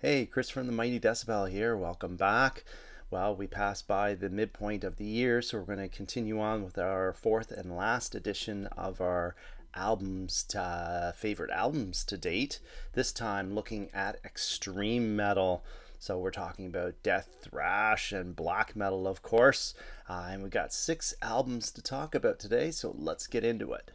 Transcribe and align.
Hey, 0.00 0.26
Chris 0.26 0.50
from 0.50 0.66
the 0.66 0.74
Mighty 0.74 1.00
Decibel 1.00 1.50
here. 1.50 1.74
Welcome 1.74 2.16
back. 2.16 2.64
Well, 3.10 3.34
we 3.34 3.46
passed 3.46 3.88
by 3.88 4.14
the 4.14 4.28
midpoint 4.28 4.84
of 4.84 4.96
the 4.96 5.06
year, 5.06 5.40
so 5.40 5.56
we're 5.56 5.74
going 5.74 5.78
to 5.78 5.88
continue 5.88 6.38
on 6.38 6.62
with 6.62 6.76
our 6.76 7.14
fourth 7.14 7.50
and 7.50 7.74
last 7.74 8.14
edition 8.14 8.66
of 8.76 9.00
our 9.00 9.34
albums, 9.74 10.44
to, 10.50 10.60
uh, 10.60 11.12
favorite 11.12 11.50
albums 11.50 12.04
to 12.04 12.18
date. 12.18 12.60
This 12.92 13.10
time 13.10 13.54
looking 13.54 13.88
at 13.94 14.20
extreme 14.22 15.16
metal. 15.16 15.64
So 15.98 16.18
we're 16.18 16.30
talking 16.30 16.66
about 16.66 17.02
death 17.02 17.38
thrash 17.40 18.12
and 18.12 18.36
black 18.36 18.76
metal, 18.76 19.08
of 19.08 19.22
course. 19.22 19.72
Uh, 20.10 20.28
and 20.28 20.42
we've 20.42 20.52
got 20.52 20.74
six 20.74 21.14
albums 21.22 21.70
to 21.70 21.80
talk 21.80 22.14
about 22.14 22.38
today, 22.38 22.70
so 22.70 22.94
let's 22.98 23.26
get 23.26 23.44
into 23.44 23.72
it. 23.72 23.92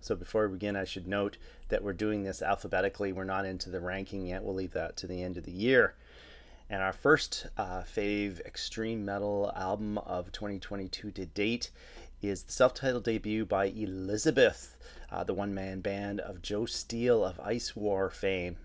So 0.00 0.14
before 0.14 0.48
we 0.48 0.54
begin, 0.54 0.76
I 0.76 0.84
should 0.84 1.06
note 1.06 1.36
that 1.68 1.82
we're 1.82 1.92
doing 1.92 2.22
this 2.22 2.42
alphabetically. 2.42 3.12
We're 3.12 3.24
not 3.24 3.44
into 3.44 3.70
the 3.70 3.80
ranking 3.80 4.26
yet. 4.26 4.42
We'll 4.42 4.54
leave 4.54 4.72
that 4.72 4.96
to 4.98 5.06
the 5.06 5.22
end 5.22 5.36
of 5.36 5.44
the 5.44 5.52
year. 5.52 5.94
And 6.70 6.82
our 6.82 6.92
first 6.92 7.48
uh, 7.58 7.82
fave 7.82 8.40
extreme 8.46 9.04
metal 9.04 9.52
album 9.56 9.98
of 9.98 10.32
2022 10.32 11.10
to 11.10 11.26
date 11.26 11.70
is 12.22 12.44
the 12.44 12.52
self 12.52 12.74
titled 12.74 13.04
debut 13.04 13.44
by 13.44 13.66
Elizabeth, 13.66 14.76
uh, 15.10 15.24
the 15.24 15.34
one 15.34 15.52
man 15.52 15.80
band 15.80 16.20
of 16.20 16.42
Joe 16.42 16.66
Steele 16.66 17.24
of 17.24 17.40
Ice 17.40 17.74
War 17.74 18.08
fame. 18.08 18.56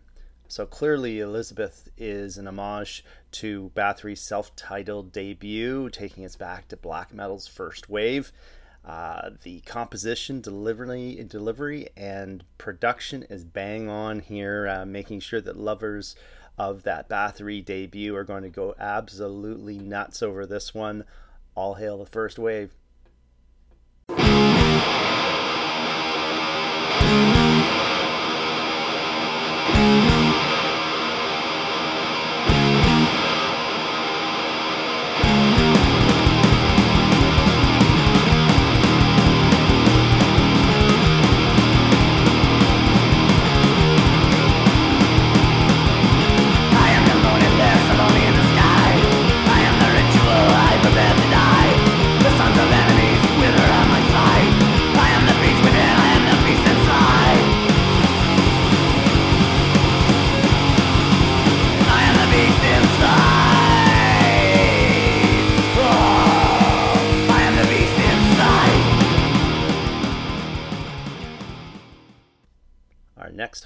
So 0.47 0.65
clearly, 0.65 1.19
Elizabeth 1.19 1.89
is 1.97 2.37
an 2.37 2.47
homage 2.47 3.03
to 3.31 3.71
Bathory's 3.75 4.21
self 4.21 4.55
titled 4.55 5.11
debut, 5.11 5.89
taking 5.89 6.23
us 6.23 6.35
back 6.35 6.67
to 6.67 6.77
black 6.77 7.13
metal's 7.13 7.47
first 7.47 7.89
wave. 7.89 8.31
Uh, 8.85 9.31
the 9.43 9.61
composition, 9.61 10.41
delivery, 10.41 11.25
delivery, 11.27 11.87
and 11.97 12.43
production 12.59 13.23
is 13.23 13.43
bang 13.43 13.89
on 13.89 14.19
here, 14.19 14.67
uh, 14.67 14.85
making 14.85 15.19
sure 15.19 15.41
that 15.41 15.57
lovers 15.57 16.15
of 16.57 16.83
that 16.83 17.09
Bathory 17.09 17.65
debut 17.65 18.15
are 18.15 18.23
going 18.23 18.43
to 18.43 18.49
go 18.49 18.75
absolutely 18.79 19.79
nuts 19.79 20.21
over 20.21 20.45
this 20.45 20.73
one. 20.73 21.03
All 21.55 21.75
hail 21.75 21.97
the 21.97 22.05
first 22.05 22.37
wave. 22.37 22.75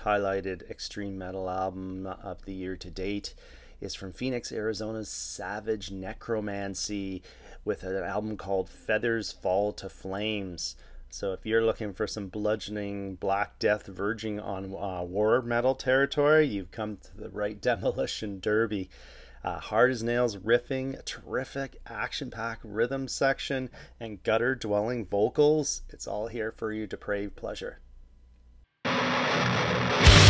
Highlighted 0.09 0.67
extreme 0.71 1.19
metal 1.19 1.47
album 1.47 2.07
of 2.07 2.43
the 2.45 2.53
year 2.53 2.75
to 2.75 2.89
date 2.89 3.35
is 3.79 3.93
from 3.93 4.11
Phoenix, 4.11 4.51
Arizona's 4.51 5.07
Savage 5.07 5.91
Necromancy 5.91 7.21
with 7.63 7.83
an 7.83 8.03
album 8.03 8.35
called 8.35 8.71
Feathers 8.71 9.31
Fall 9.31 9.71
to 9.73 9.87
Flames. 9.87 10.75
So 11.11 11.31
if 11.33 11.45
you're 11.45 11.63
looking 11.63 11.93
for 11.93 12.07
some 12.07 12.27
bludgeoning 12.27 13.15
Black 13.17 13.59
Death 13.59 13.85
verging 13.85 14.39
on 14.39 14.73
uh, 14.73 15.03
war 15.03 15.43
metal 15.43 15.75
territory, 15.75 16.47
you've 16.47 16.71
come 16.71 16.97
to 16.97 17.15
the 17.15 17.29
right 17.29 17.61
demolition 17.69 18.39
derby. 18.39 18.89
Uh, 19.43 19.59
hard 19.59 19.91
as 19.91 20.01
nails 20.01 20.37
riffing, 20.37 21.05
terrific 21.05 21.79
action 21.85 22.31
packed 22.31 22.65
rhythm 22.65 23.07
section, 23.07 23.69
and 23.99 24.23
gutter 24.23 24.55
dwelling 24.55 25.05
vocals. 25.05 25.83
It's 25.89 26.07
all 26.07 26.27
here 26.27 26.51
for 26.51 26.73
you 26.73 26.87
depraved 26.87 27.35
pleasure. 27.35 27.79
Bye. 29.89 30.28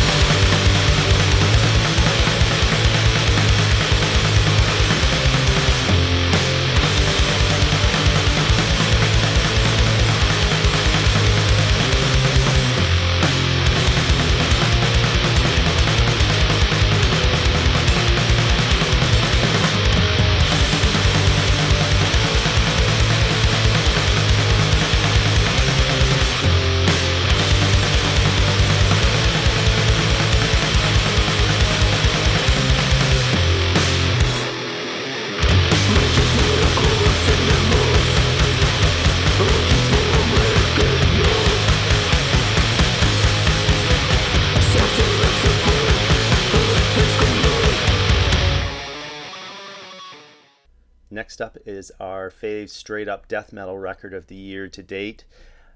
Next 51.12 51.40
up 51.42 51.58
is 51.66 51.90
our 51.98 52.30
fave 52.30 52.70
straight 52.70 53.08
up 53.08 53.26
death 53.26 53.52
metal 53.52 53.76
record 53.76 54.14
of 54.14 54.28
the 54.28 54.36
year 54.36 54.68
to 54.68 54.82
date 54.82 55.24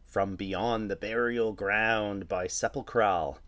from 0.07 0.37
Beyond 0.37 0.89
the 0.89 0.95
Burial 0.95 1.53
Ground 1.53 2.29
by 2.29 2.47
Sepulchral. 2.47 3.39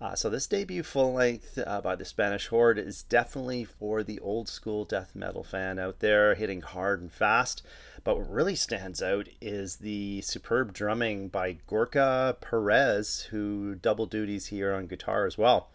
Uh, 0.00 0.16
so, 0.16 0.28
this 0.28 0.48
debut 0.48 0.82
full 0.82 1.12
length 1.12 1.56
uh, 1.64 1.80
by 1.80 1.94
the 1.94 2.04
Spanish 2.04 2.48
Horde 2.48 2.78
is 2.78 3.04
definitely 3.04 3.64
for 3.64 4.02
the 4.02 4.18
old 4.18 4.48
school 4.48 4.84
death 4.84 5.14
metal 5.14 5.44
fan 5.44 5.78
out 5.78 6.00
there, 6.00 6.34
hitting 6.34 6.60
hard 6.60 7.00
and 7.00 7.12
fast. 7.12 7.62
But 8.02 8.18
what 8.18 8.30
really 8.30 8.56
stands 8.56 9.00
out 9.00 9.28
is 9.40 9.76
the 9.76 10.20
superb 10.22 10.72
drumming 10.72 11.28
by 11.28 11.58
Gorka 11.68 12.36
Perez, 12.40 13.28
who 13.30 13.76
double 13.76 14.06
duties 14.06 14.46
here 14.46 14.72
on 14.72 14.88
guitar 14.88 15.24
as 15.24 15.38
well. 15.38 15.70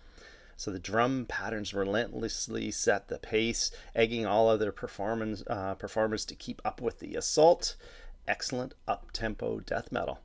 So 0.63 0.72
the 0.72 0.79
drum 0.79 1.25
patterns 1.28 1.74
relentlessly 1.74 2.72
set 2.72 3.09
the 3.09 3.18
pace, 3.18 3.69
egging 3.94 4.25
all 4.25 4.47
other 4.47 4.72
performance 4.72 5.44
uh, 5.46 5.74
performers 5.74 6.24
to 6.24 6.35
keep 6.35 6.62
up 6.63 6.79
with 6.79 7.00
the 7.00 7.16
assault. 7.16 7.75
Excellent 8.29 8.74
up 8.88 9.12
tempo 9.12 9.59
death 9.59 9.91
metal. 9.91 10.19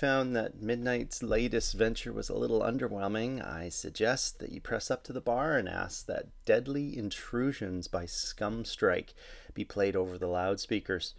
Found 0.00 0.34
that 0.34 0.62
Midnight's 0.62 1.22
latest 1.22 1.74
venture 1.74 2.10
was 2.10 2.30
a 2.30 2.34
little 2.34 2.62
underwhelming, 2.62 3.46
I 3.46 3.68
suggest 3.68 4.38
that 4.38 4.50
you 4.50 4.58
press 4.58 4.90
up 4.90 5.04
to 5.04 5.12
the 5.12 5.20
bar 5.20 5.58
and 5.58 5.68
ask 5.68 6.06
that 6.06 6.28
Deadly 6.46 6.96
Intrusions 6.96 7.86
by 7.86 8.06
Skumstrike 8.06 9.12
be 9.52 9.62
played 9.62 9.94
over 9.94 10.16
the 10.16 10.26
loudspeakers. 10.26 11.12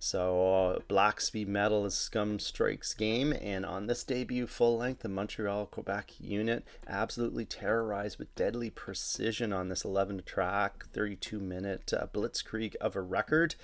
So, 0.00 0.52
uh, 0.52 0.78
Black 0.88 1.20
Speed 1.20 1.48
Metal 1.48 1.86
is 1.86 1.94
Skumstrike's 1.94 2.92
game, 2.92 3.32
and 3.40 3.64
on 3.64 3.86
this 3.86 4.02
debut 4.02 4.48
full 4.48 4.76
length, 4.76 5.02
the 5.02 5.08
Montreal 5.08 5.66
Quebec 5.66 6.14
unit 6.18 6.64
absolutely 6.88 7.44
terrorized 7.44 8.18
with 8.18 8.34
deadly 8.34 8.68
precision 8.68 9.52
on 9.52 9.68
this 9.68 9.84
11 9.84 10.24
track, 10.26 10.86
32 10.92 11.38
minute 11.38 11.92
uh, 11.92 12.08
blitzkrieg 12.12 12.74
of 12.80 12.96
a 12.96 13.00
record. 13.00 13.54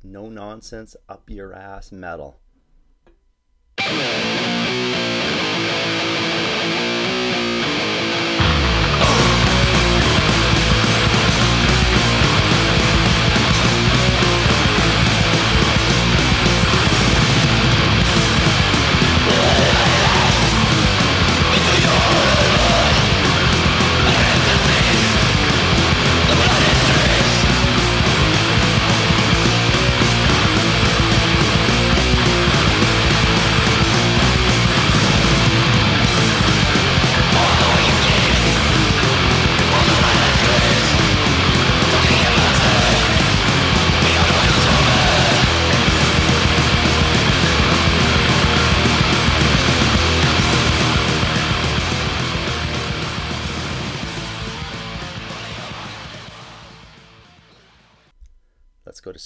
No 0.00 0.28
nonsense, 0.28 0.94
up 1.08 1.28
your 1.28 1.52
ass 1.52 1.90
metal. 1.90 2.38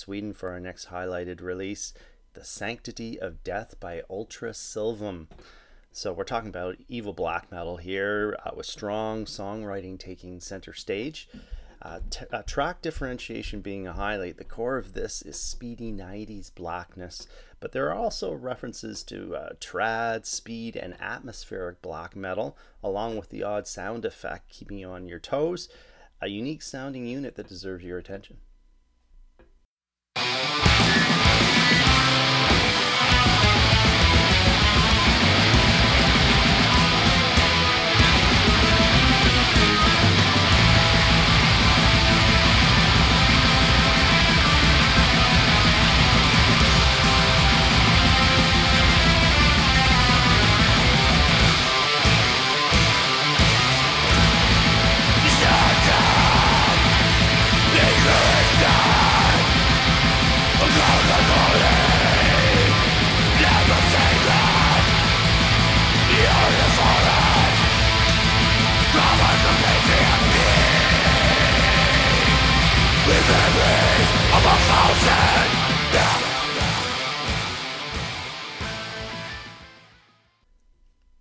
Sweden 0.00 0.32
for 0.32 0.49
our 0.49 0.61
next 0.61 0.88
highlighted 0.88 1.43
release 1.43 1.93
The 2.32 2.43
Sanctity 2.43 3.20
of 3.20 3.44
Death 3.44 3.79
by 3.81 4.00
Ultra 4.08 4.52
Silvam. 4.52 5.29
So, 5.93 6.11
we're 6.11 6.25
talking 6.25 6.49
about 6.49 6.79
evil 6.88 7.12
black 7.12 7.52
metal 7.52 7.76
here 7.76 8.35
uh, 8.47 8.52
with 8.56 8.64
strong 8.64 9.26
songwriting 9.26 9.99
taking 9.99 10.41
center 10.41 10.73
stage. 10.73 11.29
Uh, 11.82 12.00
t- 12.08 12.25
uh, 12.32 12.41
track 12.47 12.81
differentiation 12.81 13.61
being 13.61 13.87
a 13.87 13.93
highlight. 13.93 14.38
The 14.38 14.44
core 14.44 14.79
of 14.79 14.94
this 14.94 15.20
is 15.20 15.38
speedy 15.38 15.93
90s 15.93 16.55
blackness, 16.55 17.26
but 17.58 17.73
there 17.73 17.87
are 17.91 17.94
also 17.94 18.32
references 18.32 19.03
to 19.05 19.37
uh, 19.37 19.53
trad, 19.61 20.25
speed, 20.25 20.76
and 20.76 20.99
atmospheric 20.99 21.82
black 21.82 22.17
metal, 22.17 22.56
along 22.82 23.19
with 23.19 23.29
the 23.29 23.43
odd 23.43 23.67
sound 23.67 24.06
effect 24.06 24.49
keeping 24.49 24.79
you 24.79 24.88
on 24.88 25.08
your 25.08 25.19
toes. 25.19 25.69
A 26.23 26.29
unique 26.29 26.62
sounding 26.62 27.06
unit 27.06 27.35
that 27.37 27.49
deserves 27.49 27.85
your 27.85 27.99
attention. 27.99 28.38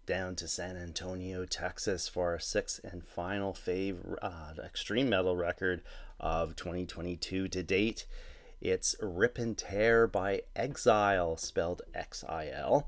Down 0.09 0.35
to 0.35 0.47
San 0.47 0.75
Antonio, 0.75 1.45
Texas 1.45 2.07
for 2.07 2.31
our 2.31 2.39
sixth 2.39 2.83
and 2.83 3.05
final 3.05 3.53
fave 3.53 4.17
uh, 4.23 4.59
extreme 4.65 5.07
metal 5.07 5.35
record 5.35 5.83
of 6.19 6.55
2022 6.55 7.47
to 7.47 7.61
date. 7.61 8.07
It's 8.59 8.95
Rip 9.03 9.37
and 9.37 9.55
Tear 9.55 10.07
by 10.07 10.41
Exile, 10.55 11.37
spelled 11.37 11.83
X 11.93 12.23
I 12.27 12.49
L. 12.49 12.87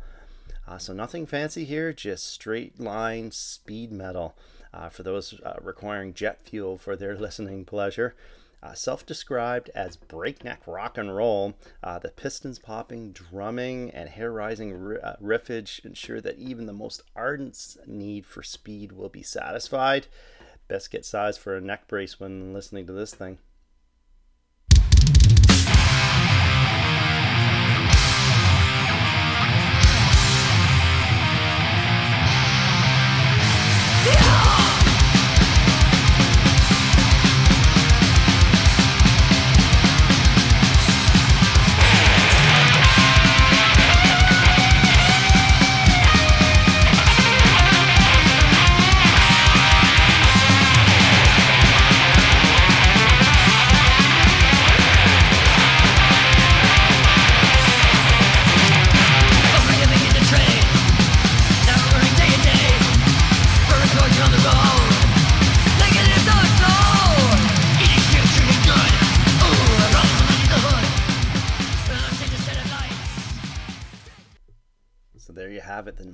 Uh, 0.67 0.79
so 0.79 0.93
nothing 0.93 1.27
fancy 1.27 1.63
here, 1.63 1.93
just 1.93 2.25
straight 2.27 2.79
line 2.79 3.29
speed 3.29 3.91
metal 3.91 4.35
uh, 4.73 4.89
for 4.89 5.03
those 5.03 5.39
uh, 5.45 5.57
requiring 5.61 6.15
jet 6.15 6.39
fuel 6.43 6.75
for 6.75 6.95
their 6.95 7.15
listening 7.19 7.65
pleasure. 7.65 8.15
Uh, 8.63 8.73
self 8.73 9.05
described 9.05 9.71
as 9.73 9.95
breakneck 9.95 10.61
rock 10.67 10.97
and 10.97 11.15
roll, 11.15 11.55
uh, 11.83 11.97
the 11.97 12.09
pistons 12.09 12.59
popping, 12.59 13.11
drumming, 13.11 13.89
and 13.89 14.09
hair 14.09 14.31
rising 14.31 14.97
uh, 15.03 15.15
riffage 15.21 15.83
ensure 15.83 16.21
that 16.21 16.37
even 16.37 16.67
the 16.67 16.73
most 16.73 17.01
ardent 17.15 17.77
need 17.87 18.25
for 18.25 18.43
speed 18.43 18.91
will 18.91 19.09
be 19.09 19.23
satisfied. 19.23 20.05
Best 20.67 20.91
get 20.91 21.05
size 21.05 21.37
for 21.37 21.55
a 21.55 21.61
neck 21.61 21.87
brace 21.87 22.19
when 22.19 22.53
listening 22.53 22.85
to 22.85 22.93
this 22.93 23.15
thing. 23.15 23.39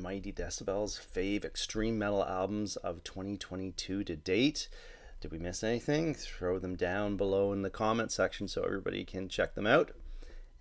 Mighty 0.07 0.31
Decibels 0.31 0.95
fave 0.97 1.43
extreme 1.43 1.99
metal 1.99 2.23
albums 2.23 2.77
of 2.77 3.03
2022 3.03 4.05
to 4.05 4.15
date. 4.15 4.69
Did 5.19 5.33
we 5.33 5.37
miss 5.37 5.65
anything? 5.65 6.13
Throw 6.13 6.59
them 6.59 6.77
down 6.77 7.17
below 7.17 7.51
in 7.51 7.61
the 7.61 7.69
comment 7.69 8.13
section 8.13 8.47
so 8.47 8.63
everybody 8.63 9.03
can 9.03 9.27
check 9.27 9.53
them 9.53 9.67
out. 9.67 9.91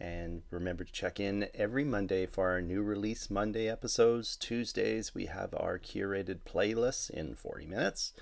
And 0.00 0.42
remember 0.50 0.82
to 0.82 0.92
check 0.92 1.20
in 1.20 1.46
every 1.54 1.84
Monday 1.84 2.26
for 2.26 2.50
our 2.50 2.60
new 2.60 2.82
release 2.82 3.30
Monday 3.30 3.68
episodes. 3.68 4.34
Tuesdays, 4.34 5.14
we 5.14 5.26
have 5.26 5.54
our 5.54 5.78
curated 5.78 6.40
playlists 6.40 7.08
in 7.08 7.36
40 7.36 7.66
minutes. 7.66 8.14